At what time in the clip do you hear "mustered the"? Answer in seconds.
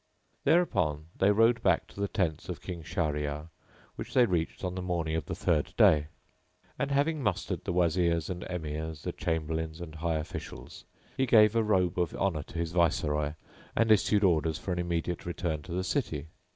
7.21-7.71